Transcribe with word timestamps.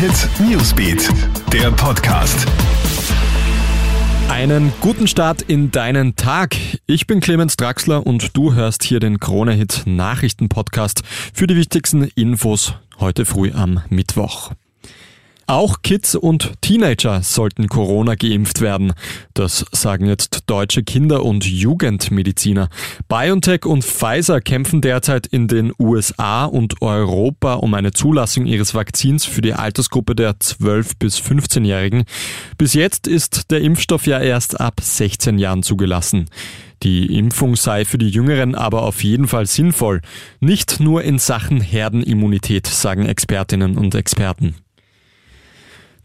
Hit 0.00 0.30
Newsbeat, 0.40 1.10
der 1.52 1.70
Podcast. 1.72 2.46
Einen 4.30 4.72
guten 4.80 5.06
Start 5.06 5.42
in 5.42 5.70
deinen 5.72 6.16
Tag. 6.16 6.56
Ich 6.86 7.06
bin 7.06 7.20
Clemens 7.20 7.58
Draxler 7.58 8.06
und 8.06 8.34
du 8.34 8.54
hörst 8.54 8.82
hier 8.82 8.98
den 8.98 9.20
Krone 9.20 9.52
Hit 9.52 9.82
Nachrichten 9.84 10.48
Podcast 10.48 11.02
für 11.34 11.46
die 11.46 11.54
wichtigsten 11.54 12.04
Infos 12.14 12.76
heute 12.98 13.26
früh 13.26 13.52
am 13.52 13.82
Mittwoch. 13.90 14.52
Auch 15.50 15.82
Kids 15.82 16.14
und 16.14 16.52
Teenager 16.60 17.24
sollten 17.24 17.66
Corona 17.66 18.14
geimpft 18.14 18.60
werden. 18.60 18.92
Das 19.34 19.66
sagen 19.72 20.06
jetzt 20.06 20.44
deutsche 20.46 20.84
Kinder- 20.84 21.24
und 21.24 21.44
Jugendmediziner. 21.44 22.68
BioNTech 23.08 23.66
und 23.66 23.82
Pfizer 23.82 24.40
kämpfen 24.40 24.80
derzeit 24.80 25.26
in 25.26 25.48
den 25.48 25.72
USA 25.76 26.44
und 26.44 26.80
Europa 26.82 27.54
um 27.54 27.74
eine 27.74 27.90
Zulassung 27.90 28.46
ihres 28.46 28.74
Vakzins 28.74 29.24
für 29.24 29.40
die 29.40 29.54
Altersgruppe 29.54 30.14
der 30.14 30.34
12- 30.34 30.92
bis 31.00 31.18
15-Jährigen. 31.18 32.04
Bis 32.56 32.74
jetzt 32.74 33.08
ist 33.08 33.50
der 33.50 33.60
Impfstoff 33.62 34.06
ja 34.06 34.20
erst 34.20 34.60
ab 34.60 34.74
16 34.80 35.40
Jahren 35.40 35.64
zugelassen. 35.64 36.26
Die 36.84 37.18
Impfung 37.18 37.56
sei 37.56 37.84
für 37.84 37.98
die 37.98 38.10
Jüngeren 38.10 38.54
aber 38.54 38.82
auf 38.82 39.02
jeden 39.02 39.26
Fall 39.26 39.46
sinnvoll. 39.46 40.00
Nicht 40.38 40.78
nur 40.78 41.02
in 41.02 41.18
Sachen 41.18 41.60
Herdenimmunität, 41.60 42.68
sagen 42.68 43.04
Expertinnen 43.04 43.76
und 43.76 43.96
Experten. 43.96 44.54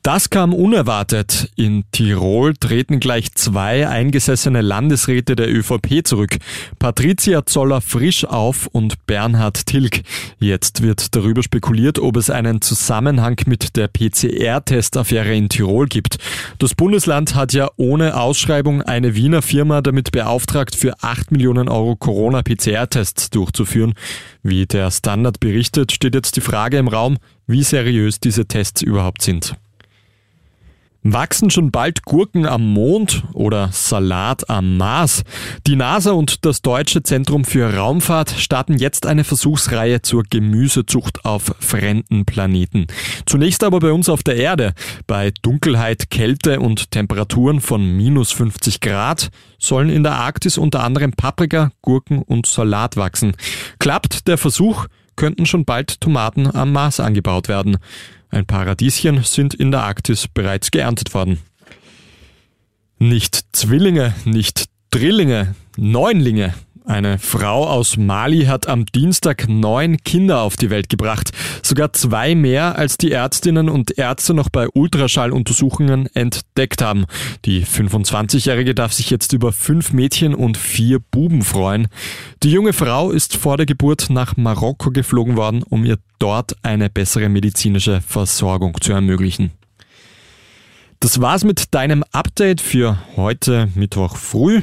Das 0.05 0.29
kam 0.29 0.53
unerwartet. 0.53 1.49
In 1.55 1.83
Tirol 1.91 2.53
treten 2.53 2.99
gleich 2.99 3.31
zwei 3.31 3.89
eingesessene 3.89 4.61
Landesräte 4.61 5.35
der 5.35 5.51
ÖVP 5.51 6.05
zurück. 6.05 6.37
Patricia 6.77 7.47
Zoller 7.47 7.81
frisch 7.81 8.23
auf 8.23 8.67
und 8.67 9.07
Bernhard 9.07 9.65
Tilg. 9.65 10.03
Jetzt 10.37 10.83
wird 10.83 11.15
darüber 11.15 11.41
spekuliert, 11.41 11.97
ob 11.97 12.17
es 12.17 12.29
einen 12.29 12.61
Zusammenhang 12.61 13.41
mit 13.47 13.75
der 13.77 13.87
PCR-Testaffäre 13.87 15.33
in 15.33 15.49
Tirol 15.49 15.87
gibt. 15.87 16.19
Das 16.59 16.75
Bundesland 16.75 17.33
hat 17.33 17.53
ja 17.53 17.71
ohne 17.75 18.15
Ausschreibung 18.15 18.83
eine 18.83 19.15
Wiener 19.15 19.41
Firma 19.41 19.81
damit 19.81 20.11
beauftragt, 20.11 20.75
für 20.75 20.93
8 21.01 21.31
Millionen 21.31 21.67
Euro 21.67 21.95
Corona-PCR-Tests 21.95 23.31
durchzuführen. 23.31 23.95
Wie 24.43 24.67
der 24.67 24.91
Standard 24.91 25.39
berichtet, 25.39 25.93
steht 25.93 26.13
jetzt 26.13 26.35
die 26.35 26.41
Frage 26.41 26.77
im 26.77 26.89
Raum, 26.89 27.17
wie 27.47 27.63
seriös 27.63 28.19
diese 28.19 28.45
Tests 28.45 28.83
überhaupt 28.83 29.23
sind. 29.23 29.55
Wachsen 31.07 31.51
schon 31.51 31.69
bald 31.69 32.01
Gurken 32.01 32.47
am 32.47 32.73
Mond 32.73 33.25
oder 33.33 33.69
Salat 33.71 34.49
am 34.49 34.75
Mars? 34.77 35.23
Die 35.67 35.75
NASA 35.75 36.13
und 36.13 36.45
das 36.45 36.63
Deutsche 36.63 37.03
Zentrum 37.03 37.45
für 37.45 37.75
Raumfahrt 37.75 38.31
starten 38.31 38.75
jetzt 38.79 39.05
eine 39.05 39.23
Versuchsreihe 39.23 40.01
zur 40.01 40.23
Gemüsezucht 40.23 41.23
auf 41.23 41.53
fremden 41.59 42.25
Planeten. 42.25 42.87
Zunächst 43.27 43.63
aber 43.63 43.81
bei 43.81 43.91
uns 43.91 44.09
auf 44.09 44.23
der 44.23 44.37
Erde. 44.37 44.73
Bei 45.05 45.31
Dunkelheit, 45.43 46.09
Kälte 46.09 46.59
und 46.59 46.89
Temperaturen 46.89 47.61
von 47.61 47.85
minus 47.85 48.31
50 48.31 48.81
Grad 48.81 49.29
sollen 49.59 49.89
in 49.91 50.01
der 50.01 50.15
Arktis 50.15 50.57
unter 50.57 50.81
anderem 50.81 51.11
Paprika, 51.11 51.69
Gurken 51.83 52.23
und 52.23 52.47
Salat 52.47 52.97
wachsen. 52.97 53.33
Klappt 53.77 54.27
der 54.27 54.39
Versuch, 54.39 54.87
könnten 55.15 55.45
schon 55.45 55.65
bald 55.65 56.01
Tomaten 56.01 56.47
am 56.47 56.71
Mars 56.71 56.99
angebaut 56.99 57.47
werden. 57.47 57.77
Ein 58.35 58.45
paar 58.45 58.67
Radieschen 58.67 59.23
sind 59.23 59.53
in 59.53 59.71
der 59.71 59.83
Arktis 59.83 60.27
bereits 60.27 60.69
geerntet 60.69 61.13
worden. 61.13 61.39
Nicht 62.97 63.45
Zwillinge, 63.53 64.13
nicht 64.25 64.65
Drillinge, 64.91 65.55
Neunlinge. 65.77 66.53
Eine 66.87 67.17
Frau 67.17 67.67
aus 67.67 67.97
Mali 67.97 68.45
hat 68.45 68.67
am 68.67 68.85
Dienstag 68.85 69.49
neun 69.49 69.97
Kinder 70.03 70.41
auf 70.41 70.55
die 70.55 70.69
Welt 70.69 70.87
gebracht. 70.87 71.31
Sogar 71.63 71.93
zwei 71.93 72.35
mehr, 72.35 72.77
als 72.77 72.97
die 72.97 73.11
Ärztinnen 73.11 73.69
und 73.69 73.97
Ärzte 73.97 74.35
noch 74.35 74.49
bei 74.49 74.67
Ultraschalluntersuchungen 74.69 76.07
entdeckt 76.13 76.83
haben. 76.83 77.05
Die 77.45 77.65
25-Jährige 77.65 78.75
darf 78.75 78.93
sich 78.93 79.09
jetzt 79.09 79.33
über 79.33 79.51
fünf 79.51 79.93
Mädchen 79.93 80.35
und 80.35 80.57
vier 80.57 80.99
Buben 80.99 81.41
freuen. 81.41 81.87
Die 82.43 82.51
junge 82.51 82.71
Frau 82.71 83.09
ist 83.09 83.35
vor 83.35 83.57
der 83.57 83.65
Geburt 83.65 84.11
nach 84.11 84.37
Marokko 84.37 84.91
geflogen 84.91 85.37
worden, 85.37 85.63
um 85.63 85.85
ihr 85.85 85.97
dort 86.19 86.55
eine 86.61 86.91
bessere 86.91 87.29
medizinische 87.29 88.01
Versorgung 88.01 88.79
zu 88.79 88.93
ermöglichen. 88.93 89.49
Das 90.99 91.19
war's 91.19 91.43
mit 91.43 91.73
deinem 91.73 92.03
Update 92.11 92.61
für 92.61 92.99
heute 93.15 93.69
Mittwoch 93.73 94.17
früh. 94.17 94.61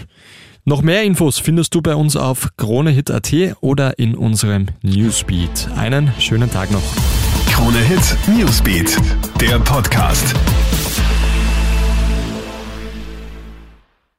Noch 0.65 0.81
mehr 0.81 1.03
Infos 1.03 1.41
findest 1.41 1.75
du 1.75 1.83
bei 1.83 1.97
uns 1.97 2.15
auf 2.15 2.51
kronehit.at 2.57 3.33
oder 3.63 3.99
in 3.99 4.15
unserem 4.15 4.67
Newsbeat. 4.83 5.69
Einen 5.77 6.13
schönen 6.21 6.53
Tag 6.53 6.71
noch. 6.71 6.83
Krone 7.51 7.81
Hit 7.81 8.17
Newsbeat, 8.29 8.97
der 9.41 9.59
Podcast. 9.59 10.37